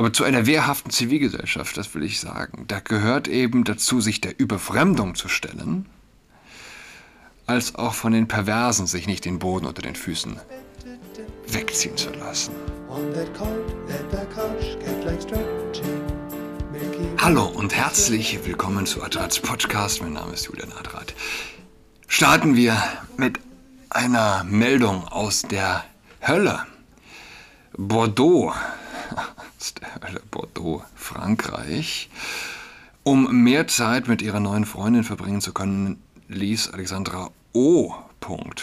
[0.00, 4.40] Aber zu einer wehrhaften Zivilgesellschaft, das will ich sagen, da gehört eben dazu, sich der
[4.40, 5.84] Überfremdung zu stellen,
[7.44, 10.40] als auch von den Perversen sich nicht den Boden unter den Füßen
[11.48, 12.54] wegziehen zu lassen.
[17.18, 20.00] Hallo und herzlich willkommen zu Adrats Podcast.
[20.00, 21.12] Mein Name ist Julian Adrat.
[22.08, 22.82] Starten wir
[23.18, 23.38] mit
[23.90, 25.84] einer Meldung aus der
[26.26, 26.60] Hölle.
[27.76, 28.54] Bordeaux,
[30.30, 32.10] Bordeaux, Frankreich.
[33.02, 37.94] Um mehr Zeit mit ihrer neuen Freundin verbringen zu können, ließ Alexandra O.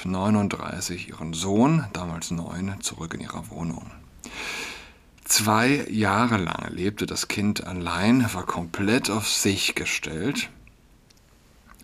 [0.06, 3.92] 39 ihren Sohn, damals neun, zurück in ihrer Wohnung.
[5.26, 10.50] Zwei Jahre lang lebte das Kind allein, war komplett auf sich gestellt.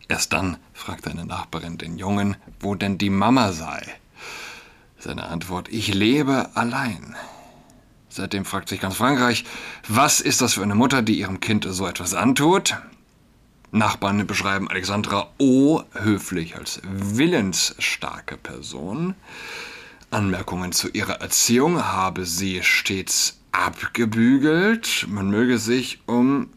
[0.08, 3.84] Erst dann fragte eine Nachbarin den Jungen, wo denn die Mama sei.
[4.98, 7.16] Seine Antwort, ich lebe allein.
[8.16, 9.44] Seitdem fragt sich ganz Frankreich,
[9.88, 12.78] was ist das für eine Mutter, die ihrem Kind so etwas antut?
[13.72, 15.82] Nachbarn beschreiben Alexandra O.
[15.94, 19.16] höflich als willensstarke Person.
[20.12, 25.08] Anmerkungen zu ihrer Erziehung habe sie stets abgebügelt.
[25.10, 26.50] Man möge sich um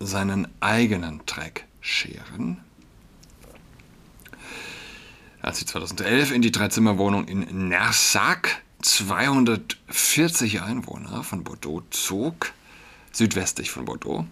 [0.00, 2.62] seinen eigenen Dreck scheren
[5.46, 12.52] als sie 2011 in die Dreizimmerwohnung in Nersac, 240 Einwohner von Bordeaux, zog,
[13.10, 14.26] südwestlich von Bordeaux,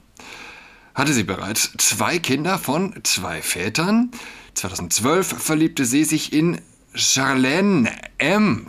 [0.95, 4.13] hatte sie bereits zwei Kinder von zwei Vätern.
[4.55, 6.61] 2012 verliebte sie sich in
[6.95, 8.69] Charlene M.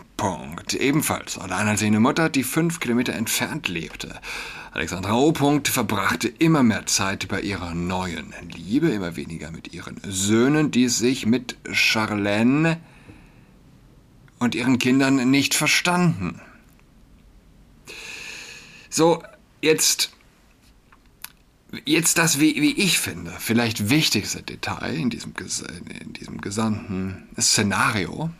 [0.76, 4.20] ebenfalls alleinerziehende Mutter, die fünf Kilometer entfernt lebte.
[4.72, 5.32] Alexandra O.
[5.32, 11.26] verbrachte immer mehr Zeit bei ihrer neuen Liebe, immer weniger mit ihren Söhnen, die sich
[11.26, 12.78] mit Charlene
[14.38, 16.40] und ihren Kindern nicht verstanden.
[18.90, 19.22] So,
[19.62, 20.12] jetzt,
[21.84, 25.34] jetzt das, wie, wie ich finde, vielleicht wichtigste Detail in diesem,
[26.02, 28.30] in diesem gesamten Szenario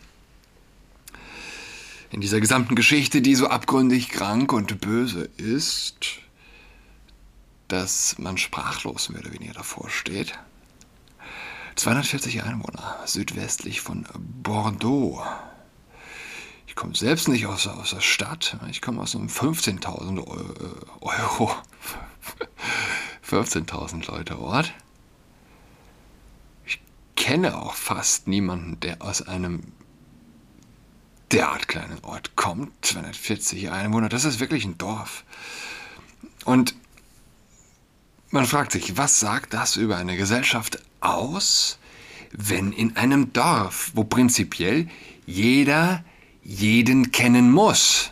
[2.09, 6.21] in dieser gesamten Geschichte, die so abgründig krank und böse ist
[7.67, 10.37] dass man sprachlos mehr oder weniger davor steht.
[11.75, 15.23] 240 Einwohner südwestlich von Bordeaux.
[16.77, 20.27] Komme selbst nicht aus, aus der Stadt, ich komme aus einem 15.000
[21.01, 21.55] Euro,
[23.27, 24.71] 15.000 Leute Ort.
[26.67, 26.79] Ich
[27.15, 29.63] kenne auch fast niemanden, der aus einem
[31.31, 32.71] derart kleinen Ort kommt.
[32.85, 35.23] 240 Einwohner, das ist wirklich ein Dorf.
[36.45, 36.75] Und
[38.29, 41.79] man fragt sich, was sagt das über eine Gesellschaft aus,
[42.33, 44.87] wenn in einem Dorf, wo prinzipiell
[45.25, 46.03] jeder
[46.47, 48.11] jeden kennen muss,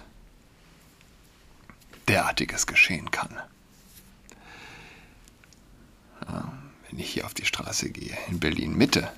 [2.08, 3.36] derartiges geschehen kann.
[6.28, 6.54] Ja,
[6.90, 9.12] wenn ich hier auf die Straße gehe, in Berlin Mitte,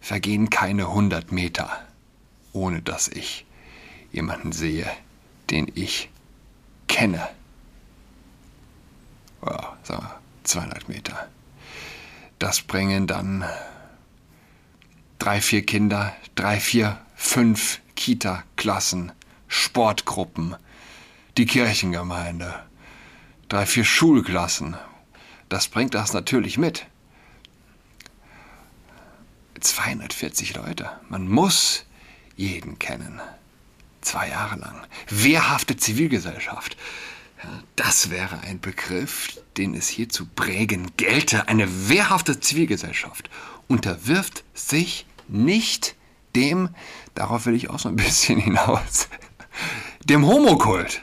[0.00, 1.84] vergehen keine 100 Meter,
[2.52, 3.46] ohne dass ich
[4.12, 4.86] jemanden sehe,
[5.50, 6.10] den ich
[6.86, 7.26] kenne
[9.46, 11.28] ja, sagen wir, 200 Meter.
[12.38, 13.44] Das bringen dann
[15.18, 19.10] drei, vier Kinder, drei, vier, fünf Kita-Klassen,
[19.48, 20.54] Sportgruppen,
[21.36, 22.54] die Kirchengemeinde,
[23.48, 24.76] drei, vier Schulklassen.
[25.48, 26.86] Das bringt das natürlich mit.
[29.58, 30.90] 240 Leute.
[31.08, 31.86] Man muss
[32.36, 33.20] jeden kennen.
[34.02, 34.86] Zwei Jahre lang.
[35.08, 36.76] Wehrhafte Zivilgesellschaft.
[37.74, 41.48] Das wäre ein Begriff, den es hier zu prägen gelte.
[41.48, 43.30] Eine wehrhafte Zivilgesellschaft
[43.66, 45.96] unterwirft sich nicht
[46.36, 46.70] dem,
[47.14, 49.08] darauf will ich auch so ein bisschen hinaus,
[50.04, 51.02] dem Homokult.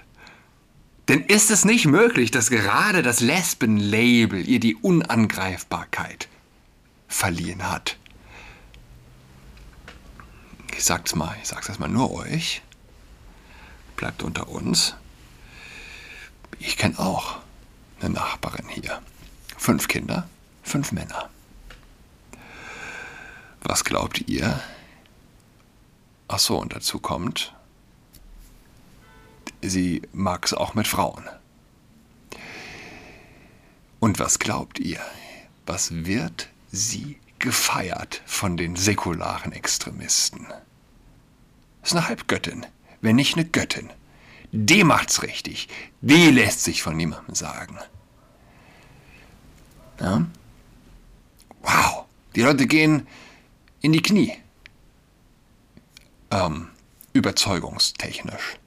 [1.07, 6.29] Denn ist es nicht möglich, dass gerade das Lesben-Label ihr die Unangreifbarkeit
[7.07, 7.97] verliehen hat?
[10.77, 12.61] Ich sag's mal, ich sag's erstmal nur euch.
[13.97, 14.95] Bleibt unter uns.
[16.59, 17.39] Ich kenne auch
[17.99, 19.01] eine Nachbarin hier.
[19.57, 20.29] Fünf Kinder,
[20.63, 21.29] fünf Männer.
[23.63, 24.59] Was glaubt ihr?
[26.33, 27.53] Ach so, und dazu kommt,
[29.61, 31.27] sie mag es auch mit Frauen.
[33.99, 35.01] Und was glaubt ihr?
[35.65, 40.47] Was wird sie gefeiert von den säkularen Extremisten?
[41.83, 42.65] Ist eine Halbgöttin,
[43.01, 43.89] wenn nicht eine Göttin.
[44.53, 45.67] Die macht's richtig.
[45.99, 47.77] Die lässt sich von niemandem sagen.
[49.99, 50.25] Ja?
[51.61, 52.05] Wow,
[52.35, 53.05] die Leute gehen
[53.81, 54.37] in die Knie.
[56.31, 56.69] Ähm,
[57.13, 58.57] überzeugungstechnisch.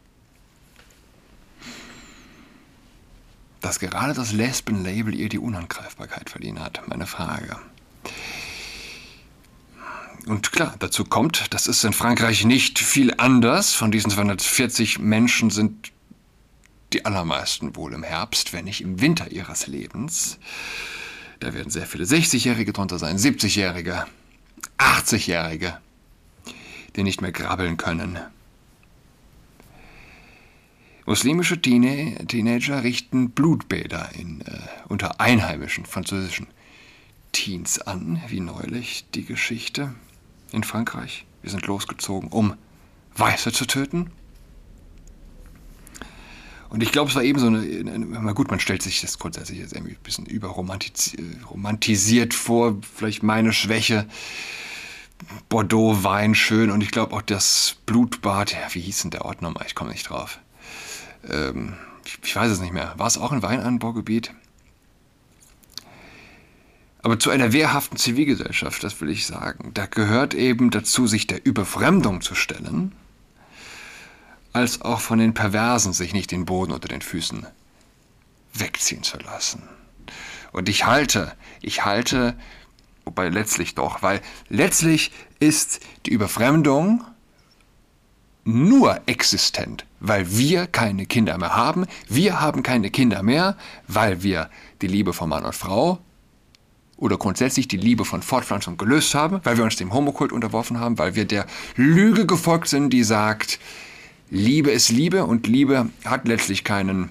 [3.64, 6.86] dass gerade das Lesben-Label ihr die Unangreifbarkeit verliehen hat?
[6.86, 7.56] Meine Frage.
[10.26, 13.72] Und klar, dazu kommt, das ist in Frankreich nicht viel anders.
[13.72, 15.92] Von diesen 240 Menschen sind
[16.92, 20.38] die allermeisten wohl im Herbst, wenn nicht im Winter ihres Lebens.
[21.40, 24.06] Da werden sehr viele 60-Jährige drunter sein, 70-Jährige,
[24.78, 25.78] 80-Jährige,
[26.96, 28.18] die nicht mehr grabbeln können.
[31.06, 34.58] Muslimische Teenager richten Blutbäder in, äh,
[34.88, 36.46] unter einheimischen französischen
[37.32, 39.94] Teens an, wie neulich die Geschichte
[40.52, 41.26] in Frankreich.
[41.42, 42.54] Wir sind losgezogen, um
[43.16, 44.10] Weiße zu töten.
[46.70, 49.58] Und ich glaube, es war eben so eine, na gut, man stellt sich das grundsätzlich
[49.58, 54.08] jetzt irgendwie ein bisschen überromantisiert vor, vielleicht meine Schwäche.
[55.48, 59.42] Bordeaux, Wein, schön und ich glaube auch das Blutbad, ja, wie hieß denn der Ort
[59.42, 59.64] nochmal?
[59.66, 60.38] Ich komme nicht drauf.
[61.28, 61.74] Ähm,
[62.04, 62.94] ich, ich weiß es nicht mehr.
[62.96, 64.34] War es auch ein Weinanbaugebiet?
[67.02, 71.44] Aber zu einer wehrhaften Zivilgesellschaft, das will ich sagen, da gehört eben dazu, sich der
[71.44, 72.92] Überfremdung zu stellen,
[74.54, 77.46] als auch von den Perversen sich nicht den Boden unter den Füßen
[78.54, 79.62] wegziehen zu lassen.
[80.52, 82.38] Und ich halte, ich halte,
[83.04, 87.04] wobei letztlich doch, weil letztlich ist die Überfremdung
[88.44, 91.86] nur existent, weil wir keine Kinder mehr haben.
[92.08, 93.56] Wir haben keine Kinder mehr,
[93.88, 94.50] weil wir
[94.82, 95.98] die Liebe von Mann und Frau
[96.96, 100.98] oder grundsätzlich die Liebe von Fortpflanzung gelöst haben, weil wir uns dem Homokult unterworfen haben,
[100.98, 101.46] weil wir der
[101.76, 103.58] Lüge gefolgt sind, die sagt,
[104.30, 107.10] Liebe ist Liebe und Liebe hat letztlich keinen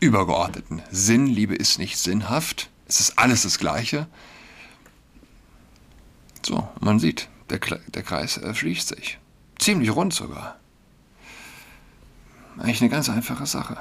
[0.00, 1.26] übergeordneten Sinn.
[1.26, 2.70] Liebe ist nicht sinnhaft.
[2.88, 4.06] Es ist alles das Gleiche.
[6.44, 9.18] So, man sieht, der, der Kreis schließt sich.
[9.58, 10.56] Ziemlich rund sogar.
[12.58, 13.78] Eigentlich eine ganz einfache Sache.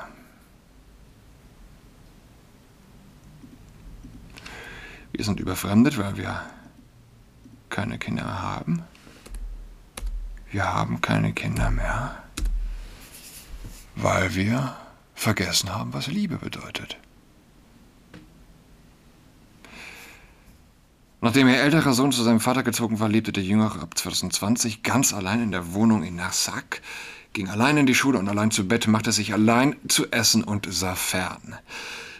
[5.11, 6.41] Wir sind überfremdet, weil wir
[7.69, 8.83] keine Kinder haben.
[10.51, 12.23] Wir haben keine Kinder mehr,
[13.95, 14.75] weil wir
[15.15, 16.97] vergessen haben, was Liebe bedeutet.
[21.23, 25.13] Nachdem ihr älterer Sohn zu seinem Vater gezogen war, lebte der Jüngere ab 2020 ganz
[25.13, 26.81] allein in der Wohnung in Narsak,
[27.33, 30.67] ging allein in die Schule und allein zu Bett, machte sich allein zu essen und
[30.73, 31.55] sah fern.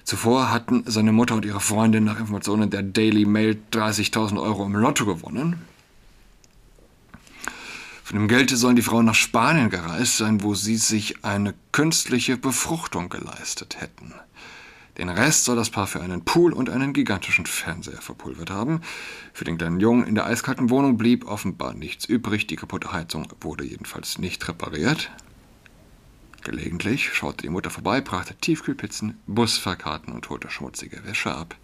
[0.04, 4.76] Zuvor hatten seine Mutter und ihre Freundin nach Informationen der Daily Mail 30.000 Euro im
[4.76, 5.66] Lotto gewonnen.
[8.04, 12.38] Von dem Geld sollen die Frauen nach Spanien gereist sein, wo sie sich eine künstliche
[12.38, 14.14] Befruchtung geleistet hätten.
[14.98, 18.82] Den Rest soll das Paar für einen Pool und einen gigantischen Fernseher verpulvert haben.
[19.34, 22.48] Für den kleinen Jungen in der eiskalten Wohnung blieb offenbar nichts übrig.
[22.48, 25.10] Die kaputte Heizung wurde jedenfalls nicht repariert.
[26.44, 31.56] Gelegentlich schaute die Mutter vorbei, brachte Tiefkühlpizzen, Busfahrkarten und holte schmutzige Wäsche ab.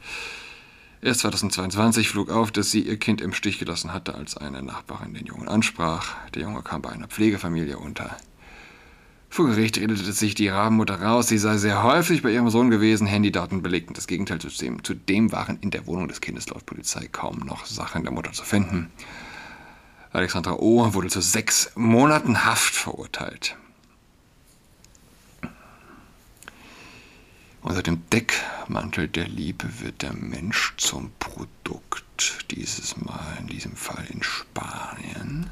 [1.01, 5.13] Erst 2022 flog auf, dass sie ihr Kind im Stich gelassen hatte, als eine Nachbarin
[5.13, 6.15] den Jungen ansprach.
[6.33, 8.17] Der Junge kam bei einer Pflegefamilie unter.
[9.29, 13.07] Vor Gericht redete sich die Rabenmutter raus, sie sei sehr häufig bei ihrem Sohn gewesen,
[13.07, 14.83] Handydaten belegten das Gegenteil zu dem.
[14.83, 18.43] Zudem waren in der Wohnung des Kindes laut Polizei kaum noch Sachen der Mutter zu
[18.43, 18.89] finden.
[20.13, 20.93] Alexandra O.
[20.93, 23.55] wurde zu sechs Monaten Haft verurteilt.
[27.61, 32.45] Unter dem Deckmantel der Liebe wird der Mensch zum Produkt.
[32.49, 35.49] Dieses Mal, in diesem Fall in Spanien.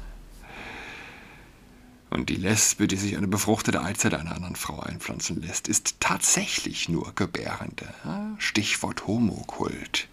[2.08, 6.88] Und die Lesbe, die sich eine befruchtete Eizelle einer anderen Frau einpflanzen lässt, ist tatsächlich
[6.88, 7.92] nur Gebärende.
[8.38, 10.08] Stichwort Homokult.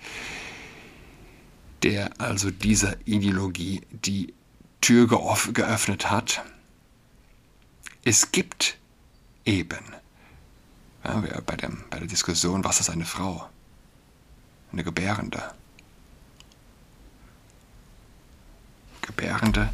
[1.83, 4.33] Der also dieser Ideologie die
[4.81, 5.07] Tür
[5.53, 6.43] geöffnet hat.
[8.03, 8.77] Es gibt
[9.45, 9.79] eben
[11.03, 13.49] ja, bei, dem, bei der Diskussion, was ist eine Frau?
[14.71, 15.41] Eine Gebärende.
[19.01, 19.69] Gebärende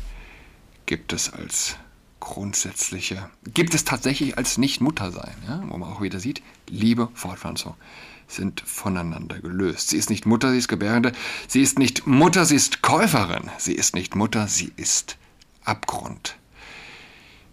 [0.85, 1.75] gibt es als
[2.19, 7.75] grundsätzliche, gibt es tatsächlich als Nicht-Mutter-Sein, ja, wo man auch wieder sieht, Liebe, Fortpflanzung
[8.27, 9.89] sind voneinander gelöst.
[9.89, 11.13] Sie ist nicht Mutter, sie ist Gebärende.
[11.47, 13.49] Sie ist nicht Mutter, sie ist Käuferin.
[13.57, 15.17] Sie ist nicht Mutter, sie ist
[15.63, 16.35] Abgrund.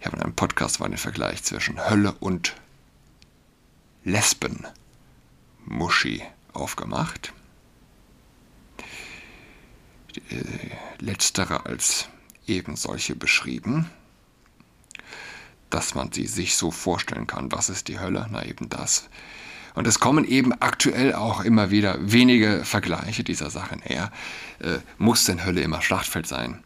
[0.00, 2.54] Ich habe in einem Podcast mal den Vergleich zwischen Hölle und
[4.04, 7.32] Lesben-Muschi aufgemacht.
[10.30, 10.42] Äh,
[10.98, 12.08] letztere als
[12.46, 13.90] eben solche beschrieben,
[15.70, 17.52] dass man sie sich so vorstellen kann.
[17.52, 18.26] Was ist die Hölle?
[18.30, 19.08] Na eben das.
[19.74, 24.10] Und es kommen eben aktuell auch immer wieder wenige Vergleiche dieser Sachen her.
[24.58, 26.62] Äh, muss denn Hölle immer Schlachtfeld sein?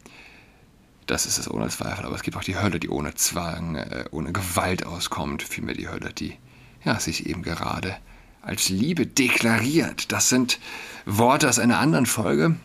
[1.07, 2.05] Das ist es ohne Zweifel.
[2.05, 5.43] Aber es gibt auch die Hölle, die ohne Zwang, äh, ohne Gewalt auskommt.
[5.43, 6.37] Vielmehr die Hölle, die
[6.85, 7.97] ja, sich eben gerade
[8.41, 10.11] als Liebe deklariert.
[10.11, 10.59] Das sind
[11.05, 12.55] Worte aus einer anderen Folge.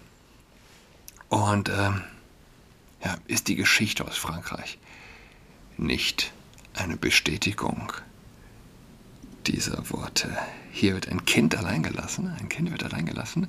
[1.28, 1.90] Und äh,
[3.05, 4.78] ja, ist die Geschichte aus Frankreich
[5.76, 6.33] nicht
[6.75, 7.92] eine Bestätigung
[9.47, 10.37] dieser Worte?
[10.73, 13.49] Hier wird ein Kind allein gelassen, ein Kind wird allein gelassen,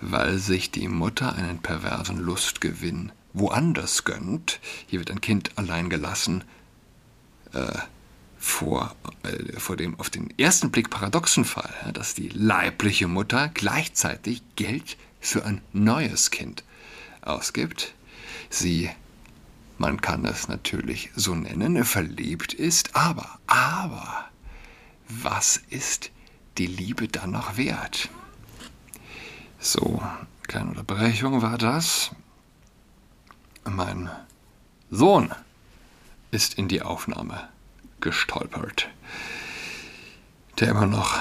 [0.00, 4.60] weil sich die Mutter einen perversen Lustgewinn woanders gönnt.
[4.86, 6.44] Hier wird ein Kind allein gelassen
[7.52, 7.78] äh,
[8.38, 14.42] vor, äh, vor dem auf den ersten Blick paradoxen Fall, dass die leibliche Mutter gleichzeitig
[14.56, 16.64] Geld für ein neues Kind
[17.22, 17.94] ausgibt.
[18.48, 18.90] Sie,
[19.80, 24.26] man kann es natürlich so nennen, verliebt ist, aber, aber,
[25.08, 26.10] was ist
[26.58, 28.10] die Liebe dann noch wert?
[29.58, 30.02] So,
[30.42, 32.10] kleine Unterbrechung war das.
[33.64, 34.10] Mein
[34.90, 35.34] Sohn
[36.30, 37.48] ist in die Aufnahme
[38.00, 38.86] gestolpert,
[40.58, 41.18] der immer noch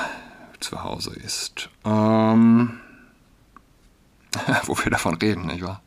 [0.59, 1.69] zu Hause ist.
[1.85, 2.77] Ähm,
[4.63, 5.81] wo wir davon reden, nicht wahr?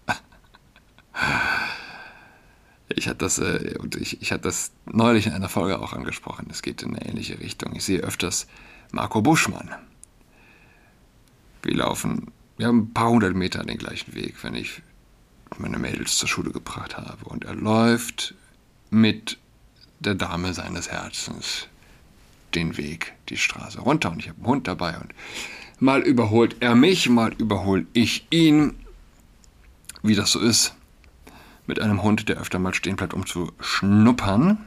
[2.88, 6.48] Ich hatte das, äh, ich, ich hatte das neulich in einer Folge auch angesprochen.
[6.50, 7.74] Es geht in eine ähnliche Richtung.
[7.74, 8.46] Ich sehe öfters
[8.92, 9.70] Marco Buschmann.
[11.62, 14.82] Wir laufen, wir haben ein paar hundert Meter den gleichen Weg, wenn ich
[15.58, 17.24] meine Mädels zur Schule gebracht habe.
[17.24, 18.34] Und er läuft
[18.90, 19.38] mit
[20.00, 21.68] der Dame seines Herzens
[22.54, 24.10] den Weg, die Straße runter.
[24.10, 25.14] Und ich habe einen Hund dabei und
[25.78, 28.74] mal überholt er mich, mal überhole ich ihn.
[30.02, 30.74] Wie das so ist
[31.72, 34.58] mit einem Hund, der öfter mal stehen bleibt, um zu schnuppern.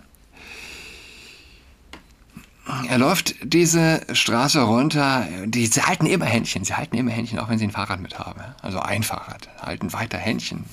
[2.90, 5.28] Er läuft diese Straße runter.
[5.46, 6.66] Die, sie halten immer Händchen.
[6.66, 8.42] Sie halten immer Händchen, auch wenn sie ein Fahrrad mit haben.
[8.64, 9.50] Also ein Fahrrad.
[9.62, 10.66] Halten weiter Händchen.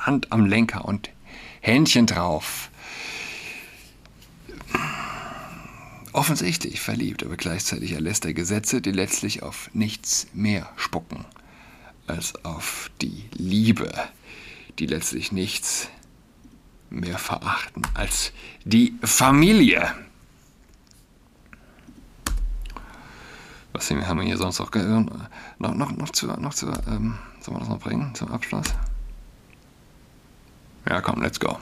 [0.00, 1.10] Hand am Lenker und
[1.60, 2.70] Händchen drauf.
[6.14, 11.26] Offensichtlich verliebt, aber gleichzeitig erlässt er Gesetze, die letztlich auf nichts mehr spucken
[12.06, 13.92] als auf die Liebe,
[14.78, 15.88] die letztlich nichts
[16.90, 18.32] mehr verachten als
[18.64, 19.94] die Familie.
[23.72, 24.70] Was haben wir hier sonst noch?
[24.70, 28.66] Noch, noch, noch zu, noch zu ähm, sollen wir das noch bringen zum Abschluss?
[30.88, 31.58] Ja, komm, let's go.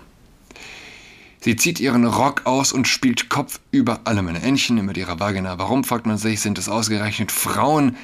[1.40, 5.59] Sie zieht ihren Rock aus und spielt Kopf über alle meine Entchen mit ihrer Vagina.
[5.59, 7.97] Warum, fragt man sich, sind es ausgerechnet Frauen,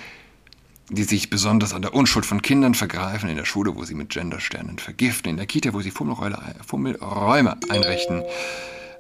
[0.90, 4.10] die sich besonders an der Unschuld von Kindern vergreifen, in der Schule, wo sie mit
[4.10, 8.22] Gendersternen vergiften, in der Kita, wo sie Fummelräume einrichten,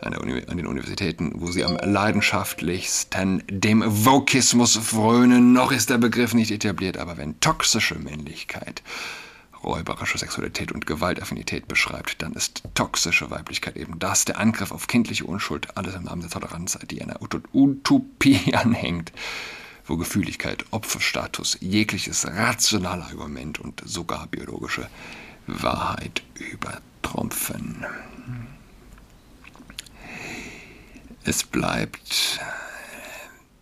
[0.00, 5.52] an, an, den Universitäten, wo sie am leidenschaftlichsten dem Vokismus frönen.
[5.52, 8.82] Noch ist der Begriff nicht etabliert, aber wenn toxische Männlichkeit
[9.64, 15.24] räuberische Sexualität und Gewaltaffinität beschreibt, dann ist toxische Weiblichkeit eben das, der Angriff auf kindliche
[15.24, 17.18] Unschuld, alles im Namen der Toleranz, die einer
[17.52, 19.12] Utopie anhängt,
[19.86, 24.88] wo Gefühligkeit, Opferstatus, jegliches rationale Argument und sogar biologische
[25.46, 27.86] Wahrheit übertrumpfen.
[31.24, 32.40] Es bleibt.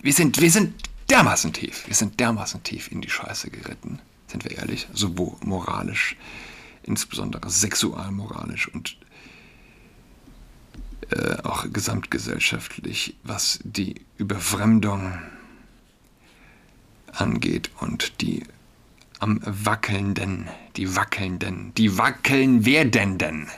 [0.00, 0.74] Wir sind, wir sind
[1.10, 1.86] dermaßen tief.
[1.86, 4.00] Wir sind dermaßen tief in die Scheiße geritten
[4.34, 6.16] sind wir ehrlich, sowohl moralisch,
[6.82, 8.96] insbesondere sexualmoralisch und
[11.10, 15.12] äh, auch gesamtgesellschaftlich, was die Überfremdung
[17.14, 18.44] angeht und die
[19.21, 23.49] am wackelnden, die wackelnden, die wackeln werdenden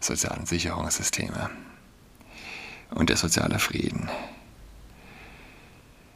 [0.00, 1.50] sozialen Sicherungssysteme
[2.90, 4.08] und der soziale Frieden.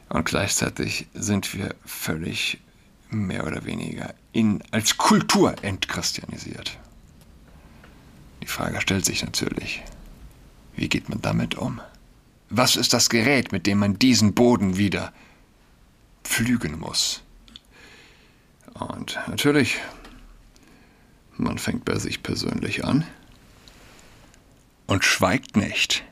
[0.08, 2.58] Und gleichzeitig sind wir völlig
[3.10, 6.78] mehr oder weniger in, als Kultur entchristianisiert.
[8.42, 9.82] Die Frage stellt sich natürlich,
[10.76, 11.80] wie geht man damit um?
[12.50, 15.12] Was ist das Gerät, mit dem man diesen Boden wieder
[16.26, 17.22] pflügen muss?
[18.74, 19.78] Und natürlich,
[21.36, 23.06] man fängt bei sich persönlich an
[24.86, 26.04] und schweigt nicht.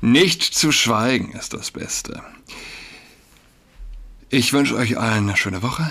[0.00, 2.22] Nicht zu schweigen ist das Beste.
[4.28, 5.90] Ich wünsche euch allen eine schöne Woche.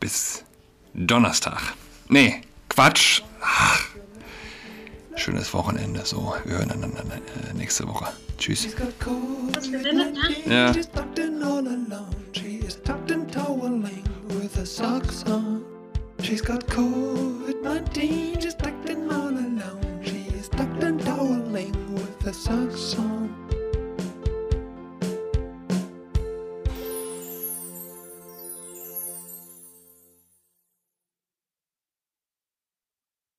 [0.00, 0.44] Bis
[0.94, 1.74] Donnerstag.
[2.08, 3.22] Nee, Quatsch.
[3.40, 3.95] Ach.
[5.16, 6.02] Schönes Wochenende.
[6.04, 8.06] So, wir hören einander äh, nächste Woche.
[8.38, 8.68] Tschüss.
[10.46, 10.72] Ja.
[16.22, 20.00] She's got COVID-19, she's tucked in all alone.
[20.02, 23.45] She's tucked and toweling with her socks on.